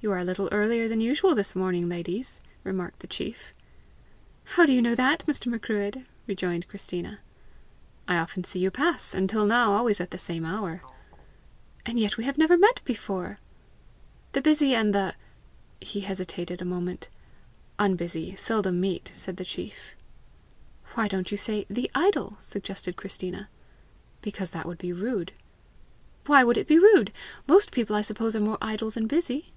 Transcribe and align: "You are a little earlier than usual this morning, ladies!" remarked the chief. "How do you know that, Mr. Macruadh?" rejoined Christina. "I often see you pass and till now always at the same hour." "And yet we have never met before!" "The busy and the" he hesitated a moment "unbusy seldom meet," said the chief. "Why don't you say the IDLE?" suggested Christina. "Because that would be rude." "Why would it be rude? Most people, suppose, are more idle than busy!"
"You 0.00 0.12
are 0.12 0.18
a 0.18 0.24
little 0.24 0.50
earlier 0.52 0.86
than 0.86 1.00
usual 1.00 1.34
this 1.34 1.56
morning, 1.56 1.88
ladies!" 1.88 2.42
remarked 2.62 3.00
the 3.00 3.06
chief. 3.06 3.54
"How 4.44 4.66
do 4.66 4.72
you 4.74 4.82
know 4.82 4.94
that, 4.94 5.24
Mr. 5.26 5.46
Macruadh?" 5.46 6.04
rejoined 6.26 6.68
Christina. 6.68 7.20
"I 8.06 8.18
often 8.18 8.44
see 8.44 8.58
you 8.58 8.70
pass 8.70 9.14
and 9.14 9.30
till 9.30 9.46
now 9.46 9.72
always 9.72 10.02
at 10.02 10.10
the 10.10 10.18
same 10.18 10.44
hour." 10.44 10.82
"And 11.86 11.98
yet 11.98 12.18
we 12.18 12.24
have 12.24 12.36
never 12.36 12.58
met 12.58 12.82
before!" 12.84 13.38
"The 14.32 14.42
busy 14.42 14.74
and 14.74 14.94
the" 14.94 15.14
he 15.80 16.00
hesitated 16.02 16.60
a 16.60 16.66
moment 16.66 17.08
"unbusy 17.78 18.36
seldom 18.38 18.78
meet," 18.82 19.10
said 19.14 19.38
the 19.38 19.42
chief. 19.46 19.96
"Why 20.92 21.08
don't 21.08 21.30
you 21.30 21.38
say 21.38 21.64
the 21.70 21.90
IDLE?" 21.94 22.36
suggested 22.40 22.96
Christina. 22.96 23.48
"Because 24.20 24.50
that 24.50 24.66
would 24.66 24.76
be 24.76 24.92
rude." 24.92 25.32
"Why 26.26 26.44
would 26.44 26.58
it 26.58 26.68
be 26.68 26.78
rude? 26.78 27.10
Most 27.48 27.72
people, 27.72 28.02
suppose, 28.02 28.36
are 28.36 28.40
more 28.40 28.58
idle 28.60 28.90
than 28.90 29.06
busy!" 29.06 29.50